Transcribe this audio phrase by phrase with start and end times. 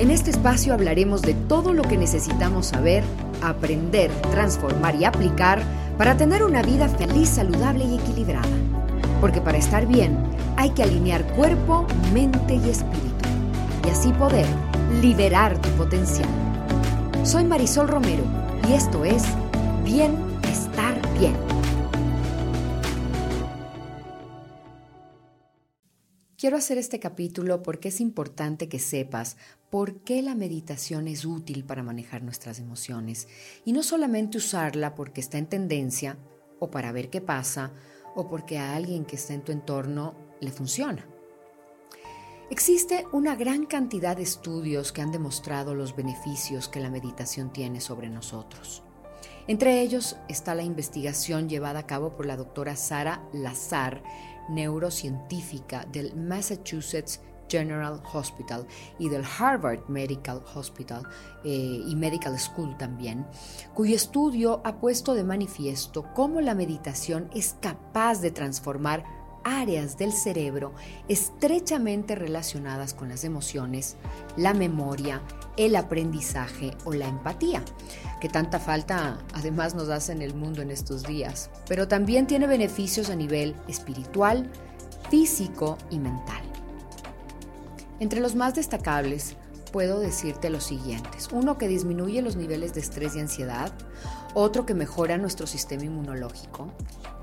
[0.00, 3.04] En este espacio hablaremos de todo lo que necesitamos saber,
[3.42, 5.60] aprender, transformar y aplicar
[5.98, 8.48] para tener una vida feliz, saludable y equilibrada.
[9.20, 10.16] Porque para estar bien
[10.56, 13.28] hay que alinear cuerpo, mente y espíritu.
[13.86, 14.46] Y así poder
[15.02, 16.30] liberar tu potencial.
[17.22, 18.24] Soy Marisol Romero
[18.70, 19.24] y esto es
[19.84, 20.16] Bien
[20.50, 21.49] Estar Bien.
[26.40, 29.36] Quiero hacer este capítulo porque es importante que sepas
[29.68, 33.28] por qué la meditación es útil para manejar nuestras emociones
[33.66, 36.16] y no solamente usarla porque está en tendencia
[36.58, 37.72] o para ver qué pasa
[38.16, 41.06] o porque a alguien que está en tu entorno le funciona.
[42.48, 47.82] Existe una gran cantidad de estudios que han demostrado los beneficios que la meditación tiene
[47.82, 48.82] sobre nosotros.
[49.46, 54.02] Entre ellos está la investigación llevada a cabo por la doctora Sara Lazar,
[54.48, 58.66] neurocientífica del Massachusetts General Hospital
[58.98, 61.02] y del Harvard Medical Hospital
[61.44, 63.26] eh, y Medical School también,
[63.74, 69.04] cuyo estudio ha puesto de manifiesto cómo la meditación es capaz de transformar
[69.44, 70.72] áreas del cerebro
[71.08, 73.96] estrechamente relacionadas con las emociones,
[74.36, 75.22] la memoria,
[75.56, 77.62] el aprendizaje o la empatía,
[78.20, 82.46] que tanta falta además nos hace en el mundo en estos días, pero también tiene
[82.46, 84.50] beneficios a nivel espiritual,
[85.10, 86.42] físico y mental.
[87.98, 89.36] Entre los más destacables
[89.72, 91.28] puedo decirte los siguientes.
[91.32, 93.72] Uno que disminuye los niveles de estrés y ansiedad,
[94.34, 96.72] otro que mejora nuestro sistema inmunológico.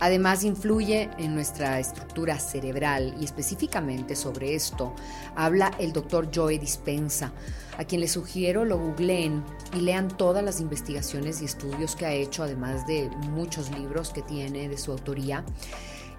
[0.00, 4.94] Además influye en nuestra estructura cerebral y específicamente sobre esto
[5.34, 7.32] habla el doctor Joe Dispensa,
[7.76, 9.42] a quien le sugiero lo googleen
[9.74, 14.22] y lean todas las investigaciones y estudios que ha hecho, además de muchos libros que
[14.22, 15.44] tiene de su autoría.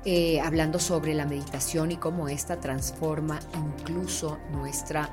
[0.05, 5.09] Eh, hablando sobre la meditación y cómo esta transforma incluso nuestra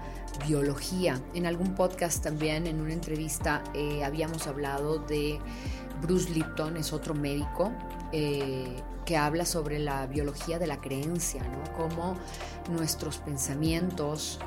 [0.46, 1.20] biología.
[1.34, 5.40] En algún podcast también, en una entrevista, eh, habíamos hablado de
[6.00, 7.72] Bruce Lipton, es otro médico.
[8.12, 11.72] Eh, que habla sobre la biología de la creencia, ¿no?
[11.76, 12.16] cómo
[12.70, 14.40] nuestros pensamientos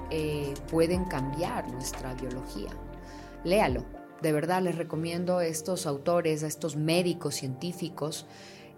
[0.69, 2.69] pueden cambiar nuestra biología.
[3.45, 3.85] Léalo,
[4.21, 8.25] de verdad les recomiendo a estos autores, a estos médicos científicos,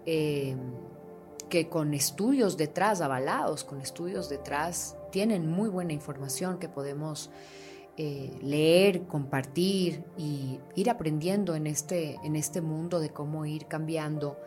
[0.04, 7.28] que con estudios detrás, avalados con estudios detrás, tienen muy buena información que podemos
[7.96, 14.38] eh, leer, compartir y ir aprendiendo en este, en este mundo de cómo ir cambiando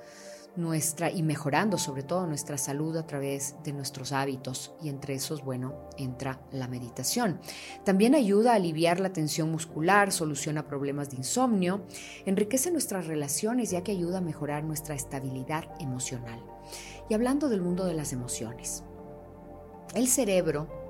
[0.55, 5.43] nuestra y mejorando sobre todo nuestra salud a través de nuestros hábitos y entre esos,
[5.43, 7.39] bueno, entra la meditación.
[7.83, 11.81] También ayuda a aliviar la tensión muscular, soluciona problemas de insomnio,
[12.25, 16.41] enriquece nuestras relaciones ya que ayuda a mejorar nuestra estabilidad emocional.
[17.09, 18.83] Y hablando del mundo de las emociones,
[19.93, 20.84] el cerebro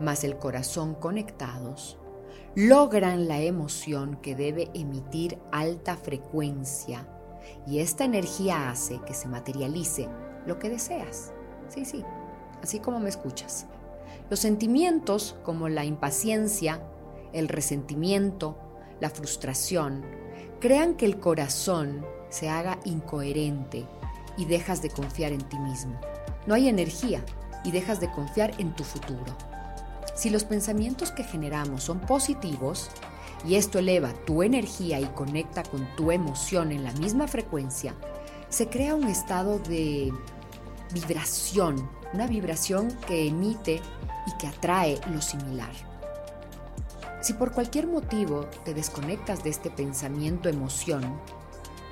[0.00, 1.98] más el corazón conectados
[2.54, 7.06] logran la emoción que debe emitir alta frecuencia
[7.66, 10.08] y esta energía hace que se materialice
[10.46, 11.32] lo que deseas.
[11.68, 12.04] Sí, sí,
[12.62, 13.66] así como me escuchas.
[14.30, 16.82] Los sentimientos como la impaciencia,
[17.32, 18.56] el resentimiento,
[19.00, 20.04] la frustración,
[20.60, 23.86] crean que el corazón se haga incoherente
[24.36, 25.98] y dejas de confiar en ti mismo.
[26.46, 27.22] No hay energía
[27.64, 29.36] y dejas de confiar en tu futuro.
[30.18, 32.90] Si los pensamientos que generamos son positivos
[33.46, 37.94] y esto eleva tu energía y conecta con tu emoción en la misma frecuencia,
[38.48, 40.12] se crea un estado de
[40.92, 43.80] vibración, una vibración que emite
[44.26, 45.70] y que atrae lo similar.
[47.20, 51.16] Si por cualquier motivo te desconectas de este pensamiento-emoción,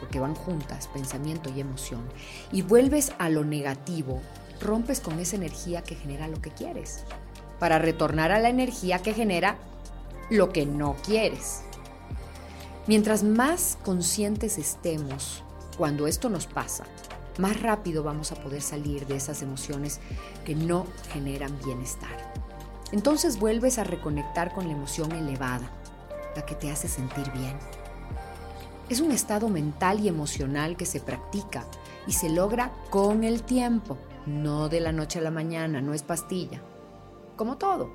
[0.01, 2.03] porque van juntas, pensamiento y emoción,
[2.51, 4.21] y vuelves a lo negativo,
[4.61, 7.05] rompes con esa energía que genera lo que quieres,
[7.59, 9.57] para retornar a la energía que genera
[10.31, 11.63] lo que no quieres.
[12.87, 15.43] Mientras más conscientes estemos
[15.77, 16.85] cuando esto nos pasa,
[17.39, 20.01] más rápido vamos a poder salir de esas emociones
[20.45, 22.33] que no generan bienestar.
[22.93, 25.71] Entonces vuelves a reconectar con la emoción elevada,
[26.35, 27.57] la que te hace sentir bien
[28.89, 31.65] es un estado mental y emocional que se practica
[32.07, 36.03] y se logra con el tiempo, no de la noche a la mañana, no es
[36.03, 36.63] pastilla,
[37.37, 37.91] como todo.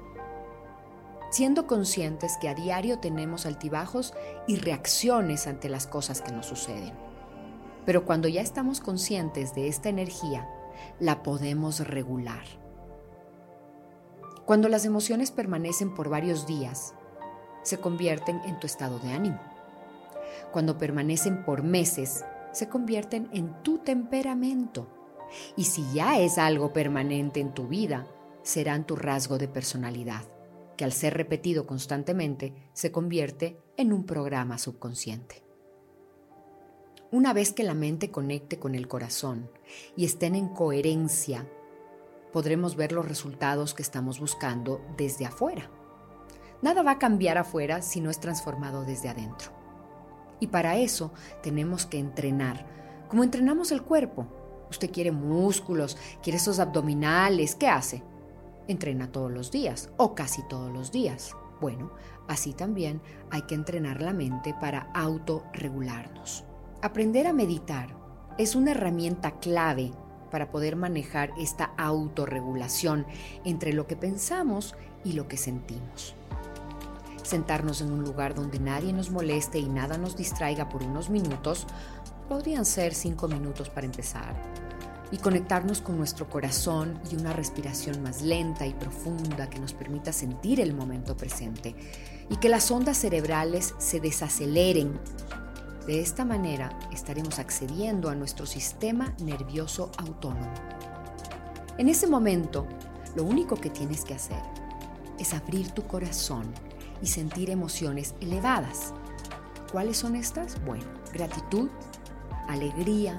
[1.29, 4.13] Siendo conscientes que a diario tenemos altibajos
[4.47, 6.93] y reacciones ante las cosas que nos suceden.
[7.85, 10.47] Pero cuando ya estamos conscientes de esta energía,
[10.99, 12.43] la podemos regular.
[14.45, 16.93] Cuando las emociones permanecen por varios días,
[17.63, 19.39] se convierten en tu estado de ánimo
[20.51, 24.87] cuando permanecen por meses, se convierten en tu temperamento.
[25.55, 28.05] Y si ya es algo permanente en tu vida,
[28.43, 30.23] serán tu rasgo de personalidad,
[30.77, 35.43] que al ser repetido constantemente se convierte en un programa subconsciente.
[37.11, 39.51] Una vez que la mente conecte con el corazón
[39.97, 41.45] y estén en coherencia,
[42.31, 45.69] podremos ver los resultados que estamos buscando desde afuera.
[46.61, 49.51] Nada va a cambiar afuera si no es transformado desde adentro.
[50.39, 51.11] Y para eso
[51.43, 52.65] tenemos que entrenar,
[53.09, 54.27] como entrenamos el cuerpo.
[54.69, 58.03] Usted quiere músculos, quiere esos abdominales, ¿qué hace?
[58.67, 61.35] Entrena todos los días o casi todos los días.
[61.59, 61.91] Bueno,
[62.27, 66.43] así también hay que entrenar la mente para autorregularnos.
[66.81, 67.95] Aprender a meditar
[68.37, 69.91] es una herramienta clave
[70.31, 73.05] para poder manejar esta autorregulación
[73.45, 76.15] entre lo que pensamos y lo que sentimos.
[77.21, 81.67] Sentarnos en un lugar donde nadie nos moleste y nada nos distraiga por unos minutos,
[82.27, 84.33] podrían ser cinco minutos para empezar,
[85.11, 90.13] y conectarnos con nuestro corazón y una respiración más lenta y profunda que nos permita
[90.13, 91.75] sentir el momento presente
[92.29, 94.99] y que las ondas cerebrales se desaceleren
[95.87, 100.53] de esta manera estaremos accediendo a nuestro sistema nervioso autónomo.
[101.79, 102.67] En ese momento,
[103.15, 104.41] lo único que tienes que hacer
[105.17, 106.53] es abrir tu corazón
[107.01, 108.93] y sentir emociones elevadas.
[109.71, 110.63] ¿Cuáles son estas?
[110.63, 111.69] Bueno, gratitud,
[112.47, 113.17] alegría,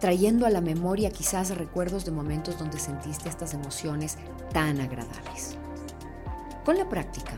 [0.00, 4.16] trayendo a la memoria quizás recuerdos de momentos donde sentiste estas emociones
[4.52, 5.56] tan agradables.
[6.64, 7.32] Con la práctica,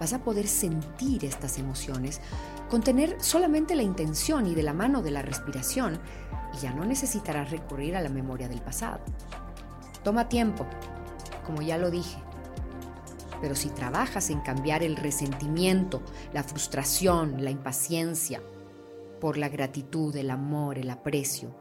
[0.00, 2.20] vas a poder sentir estas emociones
[2.68, 6.00] con tener solamente la intención y de la mano de la respiración,
[6.54, 9.00] y ya no necesitarás recurrir a la memoria del pasado.
[10.02, 10.66] Toma tiempo,
[11.44, 12.18] como ya lo dije,
[13.42, 16.00] pero si trabajas en cambiar el resentimiento,
[16.32, 18.42] la frustración, la impaciencia,
[19.20, 21.54] por la gratitud, el amor, el aprecio,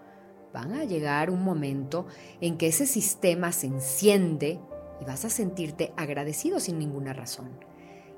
[0.53, 2.07] van a llegar un momento
[2.39, 4.59] en que ese sistema se enciende
[5.01, 7.49] y vas a sentirte agradecido sin ninguna razón.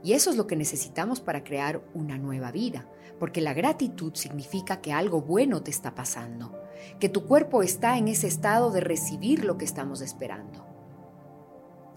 [0.04, 2.90] Y eso es lo que necesitamos para crear una nueva vida,
[3.20, 6.62] porque la gratitud significa que algo bueno te está pasando,
[7.00, 10.68] que tu cuerpo está en ese estado de recibir lo que estamos esperando.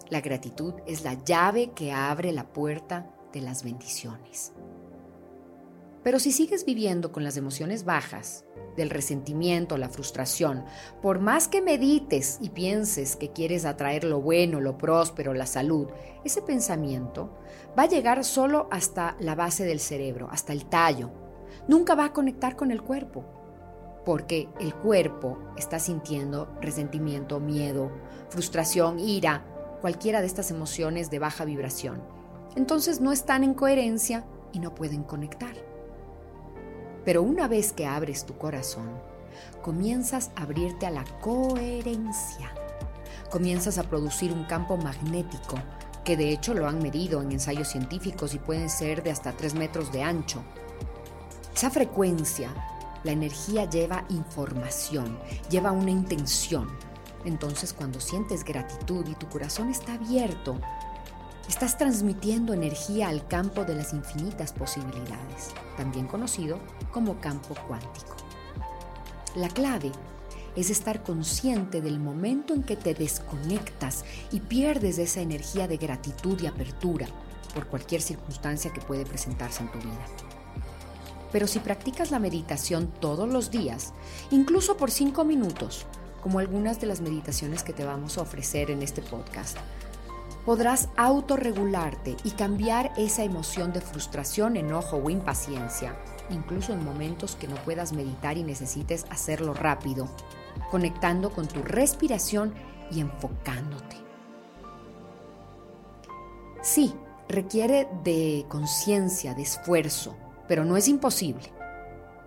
[0.08, 4.52] La gratitud es la llave que abre la puerta de las bendiciones.
[6.04, 8.45] Pero si sigues viviendo con las emociones bajas,
[8.76, 10.64] del resentimiento, la frustración,
[11.02, 15.88] por más que medites y pienses que quieres atraer lo bueno, lo próspero, la salud,
[16.24, 17.30] ese pensamiento
[17.78, 21.10] va a llegar solo hasta la base del cerebro, hasta el tallo.
[21.68, 23.24] Nunca va a conectar con el cuerpo,
[24.04, 27.90] porque el cuerpo está sintiendo resentimiento, miedo,
[28.28, 29.44] frustración, ira,
[29.80, 32.02] cualquiera de estas emociones de baja vibración.
[32.54, 35.54] Entonces no están en coherencia y no pueden conectar.
[37.06, 38.90] Pero una vez que abres tu corazón,
[39.62, 42.52] comienzas a abrirte a la coherencia.
[43.30, 45.56] Comienzas a producir un campo magnético,
[46.04, 49.54] que de hecho lo han medido en ensayos científicos y pueden ser de hasta 3
[49.54, 50.42] metros de ancho.
[51.54, 52.50] Esa frecuencia,
[53.04, 55.16] la energía lleva información,
[55.48, 56.68] lleva una intención.
[57.24, 60.60] Entonces cuando sientes gratitud y tu corazón está abierto,
[61.48, 66.58] Estás transmitiendo energía al campo de las infinitas posibilidades, también conocido
[66.92, 68.16] como campo cuántico.
[69.36, 69.92] La clave
[70.56, 76.40] es estar consciente del momento en que te desconectas y pierdes esa energía de gratitud
[76.40, 77.06] y apertura
[77.54, 80.06] por cualquier circunstancia que puede presentarse en tu vida.
[81.30, 83.92] Pero si practicas la meditación todos los días,
[84.30, 85.86] incluso por cinco minutos,
[86.22, 89.58] como algunas de las meditaciones que te vamos a ofrecer en este podcast,
[90.46, 95.96] podrás autorregularte y cambiar esa emoción de frustración, enojo o impaciencia,
[96.30, 100.08] incluso en momentos que no puedas meditar y necesites hacerlo rápido,
[100.70, 102.54] conectando con tu respiración
[102.92, 103.96] y enfocándote.
[106.62, 106.94] Sí,
[107.28, 111.52] requiere de conciencia, de esfuerzo, pero no es imposible.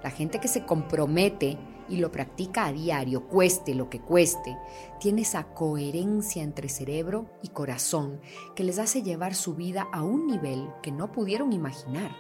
[0.04, 1.58] La gente que se compromete
[1.90, 4.58] y lo practica a diario, cueste lo que cueste,
[5.00, 8.20] tiene esa coherencia entre cerebro y corazón
[8.56, 12.16] que les hace llevar su vida a un nivel que no pudieron imaginar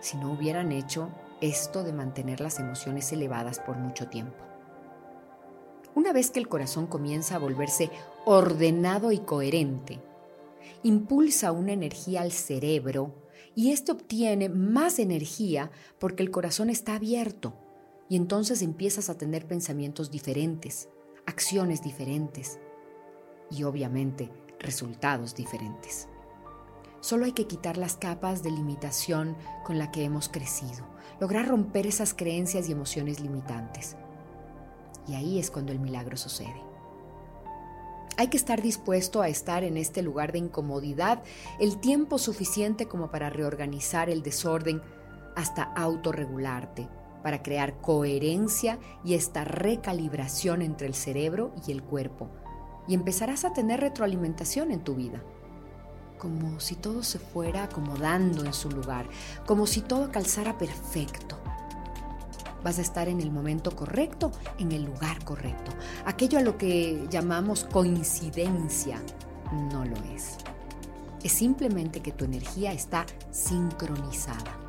[0.00, 4.36] si no hubieran hecho esto de mantener las emociones elevadas por mucho tiempo.
[5.94, 7.90] Una vez que el corazón comienza a volverse
[8.24, 10.00] ordenado y coherente,
[10.82, 13.14] impulsa una energía al cerebro
[13.54, 17.54] y éste obtiene más energía porque el corazón está abierto
[18.12, 20.90] y entonces empiezas a tener pensamientos diferentes,
[21.24, 22.60] acciones diferentes
[23.50, 26.08] y obviamente resultados diferentes.
[27.00, 30.86] Solo hay que quitar las capas de limitación con la que hemos crecido,
[31.20, 33.96] lograr romper esas creencias y emociones limitantes.
[35.08, 36.62] Y ahí es cuando el milagro sucede.
[38.18, 41.22] Hay que estar dispuesto a estar en este lugar de incomodidad
[41.58, 44.82] el tiempo suficiente como para reorganizar el desorden
[45.34, 46.90] hasta autorregularte,
[47.22, 52.28] para crear coherencia y esta recalibración entre el cerebro y el cuerpo.
[52.88, 55.22] Y empezarás a tener retroalimentación en tu vida
[56.22, 59.08] como si todo se fuera acomodando en su lugar,
[59.44, 61.36] como si todo calzara perfecto.
[62.62, 65.72] Vas a estar en el momento correcto, en el lugar correcto.
[66.06, 69.02] Aquello a lo que llamamos coincidencia
[69.72, 70.36] no lo es.
[71.24, 74.61] Es simplemente que tu energía está sincronizada.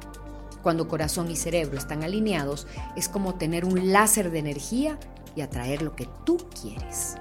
[0.63, 2.65] Cuando corazón y cerebro están alineados,
[2.95, 4.97] es como tener un láser de energía
[5.35, 7.15] y atraer lo que tú quieres.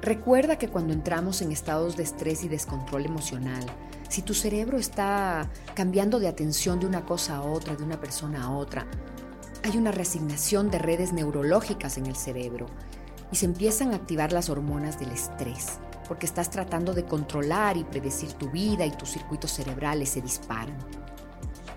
[0.00, 3.64] Recuerda que cuando entramos en estados de estrés y descontrol emocional,
[4.08, 8.44] si tu cerebro está cambiando de atención de una cosa a otra, de una persona
[8.44, 8.86] a otra,
[9.64, 12.66] hay una resignación de redes neurológicas en el cerebro
[13.32, 17.82] y se empiezan a activar las hormonas del estrés, porque estás tratando de controlar y
[17.82, 20.76] predecir tu vida y tus circuitos cerebrales se disparan.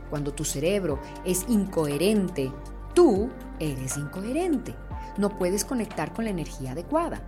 [0.10, 2.52] Cuando tu cerebro es incoherente,
[2.94, 4.76] tú eres incoherente.
[5.18, 7.22] No puedes conectar con la energía adecuada.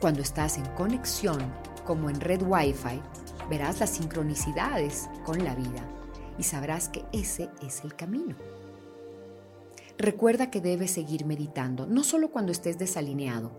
[0.00, 1.38] Cuando estás en conexión,
[1.84, 3.00] como en red Wi-Fi,
[3.48, 5.82] verás las sincronicidades con la vida
[6.38, 8.36] y sabrás que ese es el camino.
[9.98, 13.50] Recuerda que debes seguir meditando, no solo cuando estés desalineado,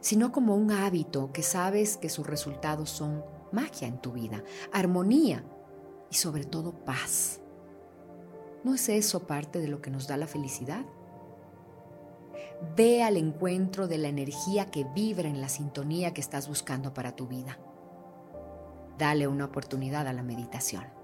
[0.00, 5.44] sino como un hábito que sabes que sus resultados son magia en tu vida, armonía
[6.10, 7.40] y sobre todo paz.
[8.64, 10.84] ¿No es eso parte de lo que nos da la felicidad?
[12.76, 17.16] Ve al encuentro de la energía que vibra en la sintonía que estás buscando para
[17.16, 17.58] tu vida.
[18.98, 20.99] Dale una oportunidad a la meditación.